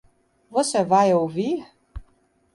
Você 0.49 0.83
vai 0.83 1.13
ouvir? 1.13 1.63